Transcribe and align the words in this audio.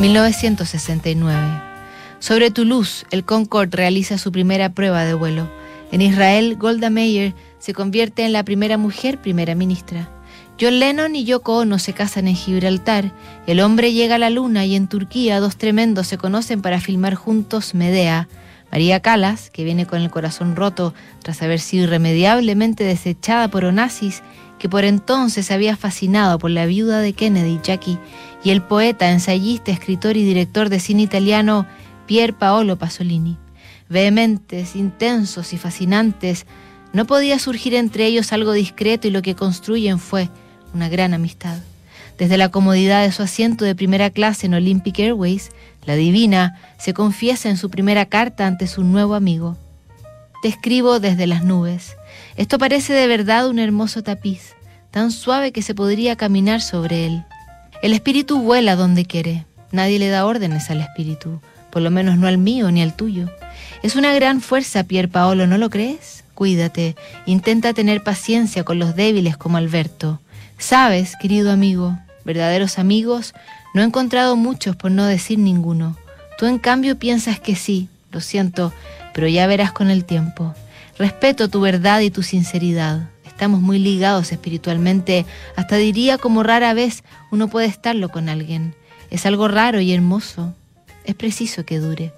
1969. 0.00 1.62
Sobre 2.18 2.50
Toulouse, 2.50 3.06
el 3.10 3.24
Concorde 3.24 3.78
realiza 3.78 4.18
su 4.18 4.30
primera 4.30 4.68
prueba 4.68 5.04
de 5.04 5.14
vuelo. 5.14 5.48
En 5.90 6.02
Israel, 6.02 6.56
Golda 6.56 6.90
Meir 6.90 7.34
se 7.58 7.72
convierte 7.72 8.26
en 8.26 8.34
la 8.34 8.44
primera 8.44 8.76
mujer 8.76 9.20
primera 9.22 9.54
ministra. 9.54 10.10
John 10.60 10.80
Lennon 10.80 11.16
y 11.16 11.24
Yoko 11.24 11.58
Ono 11.58 11.78
se 11.78 11.94
casan 11.94 12.28
en 12.28 12.36
Gibraltar, 12.36 13.12
el 13.46 13.60
hombre 13.60 13.92
llega 13.92 14.16
a 14.16 14.18
la 14.18 14.30
luna 14.30 14.66
y 14.66 14.74
en 14.74 14.86
Turquía 14.86 15.40
dos 15.40 15.56
tremendos 15.56 16.06
se 16.06 16.18
conocen 16.18 16.60
para 16.60 16.80
filmar 16.80 17.14
juntos 17.14 17.74
Medea. 17.74 18.28
María 18.70 19.00
Calas, 19.00 19.48
que 19.50 19.64
viene 19.64 19.86
con 19.86 20.02
el 20.02 20.10
corazón 20.10 20.56
roto 20.56 20.92
tras 21.22 21.40
haber 21.40 21.60
sido 21.60 21.84
irremediablemente 21.84 22.84
desechada 22.84 23.48
por 23.48 23.64
Onassis, 23.64 24.22
que 24.58 24.68
por 24.68 24.84
entonces 24.84 25.50
había 25.50 25.76
fascinado 25.76 26.38
por 26.38 26.50
la 26.50 26.66
viuda 26.66 27.00
de 27.00 27.12
Kennedy, 27.12 27.60
Jackie, 27.62 27.98
y 28.46 28.50
el 28.50 28.62
poeta, 28.62 29.10
ensayista, 29.10 29.72
escritor 29.72 30.16
y 30.16 30.22
director 30.22 30.68
de 30.68 30.78
cine 30.78 31.02
italiano 31.02 31.66
Pier 32.06 32.32
Paolo 32.32 32.78
Pasolini. 32.78 33.36
Vehementes, 33.88 34.76
intensos 34.76 35.52
y 35.52 35.58
fascinantes, 35.58 36.46
no 36.92 37.06
podía 37.06 37.40
surgir 37.40 37.74
entre 37.74 38.06
ellos 38.06 38.32
algo 38.32 38.52
discreto 38.52 39.08
y 39.08 39.10
lo 39.10 39.20
que 39.20 39.34
construyen 39.34 39.98
fue 39.98 40.28
una 40.74 40.88
gran 40.88 41.12
amistad. 41.12 41.58
Desde 42.18 42.38
la 42.38 42.50
comodidad 42.50 43.02
de 43.02 43.10
su 43.10 43.24
asiento 43.24 43.64
de 43.64 43.74
primera 43.74 44.10
clase 44.10 44.46
en 44.46 44.54
Olympic 44.54 45.00
Airways, 45.00 45.50
la 45.84 45.96
divina 45.96 46.60
se 46.78 46.94
confiesa 46.94 47.50
en 47.50 47.56
su 47.56 47.68
primera 47.68 48.06
carta 48.06 48.46
ante 48.46 48.68
su 48.68 48.84
nuevo 48.84 49.16
amigo. 49.16 49.56
Te 50.40 50.46
escribo 50.46 51.00
desde 51.00 51.26
las 51.26 51.42
nubes. 51.42 51.96
Esto 52.36 52.60
parece 52.60 52.92
de 52.92 53.08
verdad 53.08 53.48
un 53.48 53.58
hermoso 53.58 54.04
tapiz, 54.04 54.54
tan 54.92 55.10
suave 55.10 55.50
que 55.50 55.62
se 55.62 55.74
podría 55.74 56.14
caminar 56.14 56.60
sobre 56.60 57.06
él. 57.06 57.24
El 57.86 57.92
espíritu 57.92 58.40
vuela 58.40 58.74
donde 58.74 59.04
quiere. 59.04 59.46
Nadie 59.70 60.00
le 60.00 60.08
da 60.08 60.26
órdenes 60.26 60.70
al 60.70 60.80
espíritu, 60.80 61.40
por 61.70 61.82
lo 61.82 61.92
menos 61.92 62.18
no 62.18 62.26
al 62.26 62.36
mío 62.36 62.68
ni 62.72 62.82
al 62.82 62.96
tuyo. 62.96 63.30
Es 63.84 63.94
una 63.94 64.12
gran 64.12 64.40
fuerza, 64.40 64.82
Pier 64.82 65.08
Paolo, 65.08 65.46
¿no 65.46 65.56
lo 65.56 65.70
crees? 65.70 66.24
Cuídate, 66.34 66.96
intenta 67.26 67.74
tener 67.74 68.02
paciencia 68.02 68.64
con 68.64 68.80
los 68.80 68.96
débiles 68.96 69.36
como 69.36 69.56
Alberto. 69.56 70.20
Sabes, 70.58 71.14
querido 71.22 71.52
amigo, 71.52 71.96
verdaderos 72.24 72.80
amigos, 72.80 73.34
no 73.72 73.82
he 73.82 73.84
encontrado 73.84 74.34
muchos 74.34 74.74
por 74.74 74.90
no 74.90 75.06
decir 75.06 75.38
ninguno. 75.38 75.96
Tú 76.38 76.46
en 76.46 76.58
cambio 76.58 76.98
piensas 76.98 77.38
que 77.38 77.54
sí, 77.54 77.88
lo 78.10 78.20
siento, 78.20 78.72
pero 79.14 79.28
ya 79.28 79.46
verás 79.46 79.70
con 79.70 79.90
el 79.90 80.04
tiempo. 80.04 80.56
Respeto 80.98 81.48
tu 81.48 81.60
verdad 81.60 82.00
y 82.00 82.10
tu 82.10 82.24
sinceridad. 82.24 83.10
Estamos 83.36 83.60
muy 83.60 83.78
ligados 83.78 84.32
espiritualmente, 84.32 85.26
hasta 85.56 85.76
diría 85.76 86.16
como 86.16 86.42
rara 86.42 86.72
vez 86.72 87.04
uno 87.30 87.48
puede 87.48 87.66
estarlo 87.66 88.08
con 88.08 88.30
alguien. 88.30 88.74
Es 89.10 89.26
algo 89.26 89.46
raro 89.46 89.78
y 89.78 89.92
hermoso. 89.92 90.54
Es 91.04 91.16
preciso 91.16 91.66
que 91.66 91.78
dure. 91.78 92.14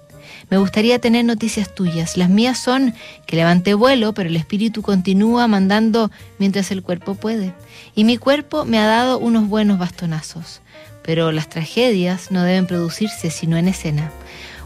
Me 0.49 0.55
gustaría 0.55 0.97
tener 0.99 1.25
noticias 1.25 1.75
tuyas. 1.75 2.15
Las 2.15 2.29
mías 2.29 2.57
son 2.57 2.93
que 3.25 3.35
levanté 3.35 3.73
vuelo, 3.73 4.13
pero 4.13 4.29
el 4.29 4.37
espíritu 4.37 4.81
continúa 4.81 5.45
mandando 5.49 6.09
mientras 6.37 6.71
el 6.71 6.83
cuerpo 6.83 7.15
puede. 7.15 7.53
Y 7.95 8.05
mi 8.05 8.15
cuerpo 8.15 8.63
me 8.63 8.79
ha 8.79 8.85
dado 8.85 9.19
unos 9.19 9.49
buenos 9.49 9.77
bastonazos. 9.77 10.61
Pero 11.03 11.33
las 11.33 11.49
tragedias 11.49 12.31
no 12.31 12.43
deben 12.43 12.65
producirse 12.65 13.29
sino 13.29 13.57
en 13.57 13.67
escena. 13.67 14.09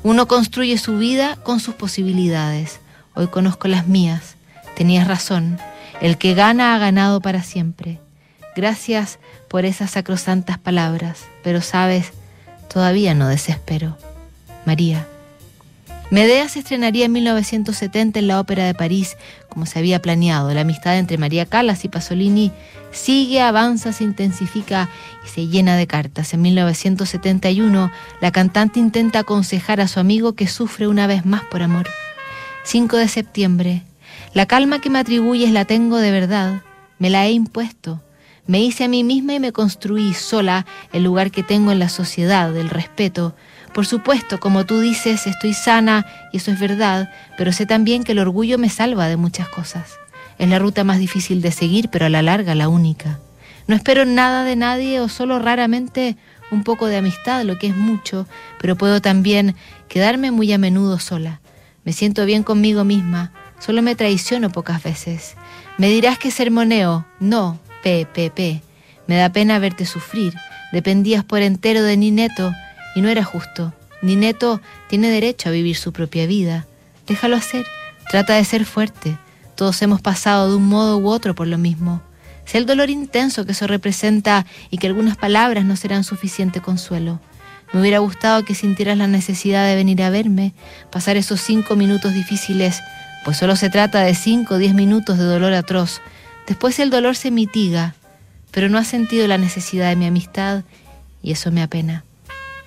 Uno 0.04 0.28
construye 0.28 0.78
su 0.78 1.00
vida 1.00 1.36
con 1.38 1.60
sus 1.60 1.74
posibilidades. 1.74 2.80
Hoy 3.16 3.26
conozco 3.26 3.68
las 3.68 3.88
mías. 3.88 4.36
Tenías 4.76 5.08
razón. 5.08 5.58
El 6.04 6.18
que 6.18 6.34
gana 6.34 6.76
ha 6.76 6.80
ganado 6.80 7.22
para 7.22 7.44
siempre. 7.44 7.98
Gracias 8.58 9.20
por 9.48 9.64
esas 9.64 9.92
sacrosantas 9.92 10.58
palabras, 10.58 11.22
pero 11.44 11.62
sabes, 11.62 12.12
todavía 12.68 13.14
no 13.14 13.30
desespero. 13.30 13.98
María. 14.66 15.08
Medea 16.12 16.50
se 16.50 16.60
estrenaría 16.60 17.06
en 17.06 17.14
1970 17.14 18.20
en 18.20 18.28
la 18.28 18.42
Ópera 18.42 18.66
de 18.66 18.74
París, 18.74 19.16
como 19.48 19.66
se 19.66 19.80
había 19.80 20.02
planeado. 20.02 20.54
La 20.54 20.62
amistad 20.62 20.98
entre 20.98 21.18
María 21.18 21.46
Callas 21.46 21.86
y 21.86 21.88
Pasolini 21.88 22.52
sigue, 22.92 23.40
avanza, 23.40 23.94
se 23.94 24.04
intensifica 24.04 24.90
y 25.26 25.30
se 25.30 25.48
llena 25.48 25.78
de 25.78 25.88
cartas. 25.88 26.34
En 26.34 26.42
1971, 26.42 27.92
la 28.20 28.32
cantante 28.34 28.82
intenta 28.82 29.20
aconsejar 29.20 29.80
a 29.80 29.88
su 29.88 30.02
amigo 30.02 30.34
que 30.34 30.48
sufre 30.48 30.86
una 30.86 31.08
vez 31.08 31.26
más 31.26 31.44
por 31.46 31.64
amor. 31.64 31.88
5 32.66 32.98
de 32.98 33.08
septiembre. 33.08 33.84
La 34.34 34.46
calma 34.46 34.80
que 34.80 34.90
me 34.90 35.00
atribuyes 35.00 35.52
la 35.52 35.66
tengo 35.66 35.98
de 35.98 36.12
verdad. 36.12 36.62
Me 37.00 37.10
la 37.10 37.26
he 37.26 37.32
impuesto. 37.32 38.02
Me 38.46 38.62
hice 38.62 38.84
a 38.84 38.88
mí 38.90 39.04
misma 39.04 39.34
y 39.34 39.40
me 39.40 39.52
construí 39.52 40.14
sola 40.14 40.66
el 40.92 41.04
lugar 41.04 41.32
que 41.32 41.44
tengo 41.44 41.72
en 41.72 41.80
la 41.80 41.90
sociedad, 41.90 42.52
del 42.52 42.70
respeto, 42.70 43.36
por 43.74 43.88
supuesto, 43.88 44.40
como 44.40 44.68
tú 44.68 44.80
dices, 44.80 45.26
estoy 45.26 45.56
sana 45.56 46.06
y 46.32 46.38
eso 46.38 46.52
es 46.52 46.60
verdad, 46.60 47.12
pero 47.38 47.52
sé 47.52 47.66
también 47.66 48.04
que 48.04 48.12
el 48.12 48.20
orgullo 48.20 48.60
me 48.60 48.70
salva 48.70 49.08
de 49.08 49.18
muchas 49.18 49.50
cosas. 49.50 49.98
Es 50.38 50.48
la 50.48 50.60
ruta 50.60 50.84
más 50.84 51.00
difícil 51.00 51.42
de 51.42 51.52
seguir, 51.52 51.90
pero 51.90 52.06
a 52.06 52.10
la 52.10 52.22
larga 52.22 52.54
la 52.54 52.70
única. 52.70 53.20
No 53.66 53.76
espero 53.76 54.06
nada 54.06 54.44
de 54.44 54.56
nadie 54.56 55.00
o 55.00 55.10
solo 55.10 55.40
raramente 55.40 56.18
un 56.52 56.64
poco 56.64 56.86
de 56.86 56.98
amistad, 56.98 57.44
lo 57.46 57.58
que 57.58 57.68
es 57.68 57.76
mucho, 57.76 58.28
pero 58.60 58.76
puedo 58.76 59.02
también 59.02 59.56
quedarme 59.88 60.30
muy 60.30 60.54
a 60.54 60.60
menudo 60.60 61.00
sola. 61.00 61.42
Me 61.84 61.94
siento 61.94 62.26
bien 62.28 62.44
conmigo 62.44 62.84
misma, 62.84 63.32
solo 63.64 63.82
me 63.82 63.96
traiciono 63.96 64.52
pocas 64.52 64.84
veces. 64.84 65.36
Me 65.78 65.90
dirás 65.90 66.18
que 66.18 66.32
sermoneo, 66.32 67.06
no, 67.20 67.60
P, 67.82 68.08
P, 68.14 68.30
P. 68.30 68.62
Me 69.08 69.16
da 69.16 69.30
pena 69.30 69.60
verte 69.60 69.86
sufrir. 69.86 70.34
Dependías 70.72 71.24
por 71.24 71.42
entero 71.42 71.84
de 71.84 71.96
Nineto 71.96 72.52
y 72.96 73.02
no 73.02 73.10
era 73.10 73.24
justo. 73.24 73.74
Nineto 74.02 74.60
tiene 74.90 75.10
derecho 75.10 75.50
a 75.50 75.52
vivir 75.54 75.78
su 75.78 75.94
propia 75.94 76.26
vida. 76.26 76.68
Déjalo 77.08 77.36
hacer. 77.36 77.66
Trata 78.10 78.36
de 78.36 78.44
ser 78.44 78.66
fuerte. 78.66 79.18
Todos 79.56 79.82
hemos 79.82 80.02
pasado 80.02 80.50
de 80.50 80.56
un 80.58 80.68
modo 80.68 80.98
u 80.98 81.08
otro 81.08 81.36
por 81.36 81.48
lo 81.48 81.58
mismo. 81.58 82.02
Sé 82.46 82.58
el 82.58 82.66
dolor 82.66 82.90
intenso 82.90 83.46
que 83.46 83.54
eso 83.54 83.68
representa 83.68 84.46
y 84.72 84.78
que 84.78 84.88
algunas 84.88 85.16
palabras 85.16 85.64
no 85.64 85.78
serán 85.78 86.04
suficiente 86.04 86.60
consuelo. 86.60 87.22
Me 87.72 87.80
hubiera 87.80 88.00
gustado 88.00 88.44
que 88.44 88.56
sintieras 88.56 88.98
la 88.98 89.08
necesidad 89.08 89.66
de 89.66 89.76
venir 89.76 90.04
a 90.04 90.10
verme, 90.10 90.54
pasar 90.92 91.18
esos 91.18 91.42
cinco 91.42 91.76
minutos 91.76 92.14
difíciles, 92.14 92.82
pues 93.24 93.38
solo 93.38 93.56
se 93.56 93.70
trata 93.70 94.02
de 94.02 94.16
cinco 94.16 94.56
o 94.56 94.58
diez 94.58 94.74
minutos 94.74 95.18
de 95.18 95.24
dolor 95.24 95.54
atroz. 95.54 96.02
Después 96.48 96.80
el 96.80 96.90
dolor 96.90 97.16
se 97.16 97.32
mitiga, 97.32 97.96
pero 98.52 98.70
no 98.70 98.78
has 98.78 98.88
sentido 98.88 99.28
la 99.28 99.38
necesidad 99.38 99.90
de 99.90 99.96
mi 99.96 100.06
amistad 100.06 100.64
y 101.22 101.32
eso 101.32 101.52
me 101.52 101.62
apena. 101.62 102.04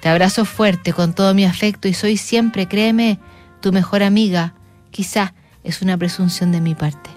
Te 0.00 0.08
abrazo 0.08 0.44
fuerte 0.44 0.92
con 0.92 1.14
todo 1.14 1.34
mi 1.34 1.44
afecto 1.44 1.88
y 1.88 1.94
soy 1.94 2.16
siempre, 2.16 2.68
créeme, 2.68 3.18
tu 3.60 3.72
mejor 3.72 4.02
amiga. 4.02 4.54
Quizá 4.90 5.34
es 5.64 5.82
una 5.82 5.96
presunción 5.96 6.52
de 6.52 6.60
mi 6.60 6.74
parte. 6.74 7.10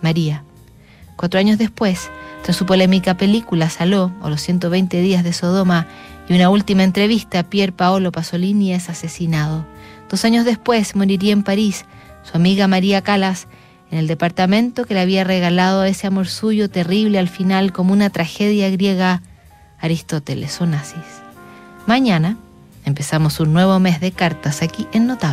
María. 0.00 0.44
Cuatro 1.16 1.40
años 1.40 1.58
después, 1.58 2.10
tras 2.42 2.56
su 2.56 2.64
polémica 2.64 3.16
película 3.16 3.68
Saló 3.70 4.12
o 4.22 4.30
los 4.30 4.40
120 4.40 5.00
días 5.00 5.24
de 5.24 5.32
Sodoma 5.32 5.86
y 6.28 6.34
una 6.34 6.48
última 6.48 6.84
entrevista, 6.84 7.42
Pier 7.42 7.72
Paolo 7.72 8.12
Pasolini 8.12 8.72
es 8.72 8.88
asesinado. 8.88 9.66
Dos 10.08 10.24
años 10.24 10.44
después 10.44 10.94
moriría 10.94 11.32
en 11.32 11.42
París 11.42 11.84
su 12.22 12.36
amiga 12.36 12.68
María 12.68 13.02
Calas 13.02 13.46
en 13.90 13.98
el 13.98 14.06
departamento 14.06 14.84
que 14.84 14.94
le 14.94 15.00
había 15.00 15.24
regalado 15.24 15.84
ese 15.84 16.06
amor 16.06 16.28
suyo 16.28 16.68
terrible 16.68 17.18
al 17.18 17.28
final 17.28 17.72
como 17.72 17.92
una 17.92 18.10
tragedia 18.10 18.70
griega 18.70 19.22
Aristóteles 19.80 20.60
o 20.60 20.66
Nazis. 20.66 21.22
Mañana 21.86 22.36
empezamos 22.84 23.40
un 23.40 23.52
nuevo 23.52 23.78
mes 23.78 24.00
de 24.00 24.12
cartas 24.12 24.62
aquí 24.62 24.86
en 24.92 25.06
Notable. 25.06 25.26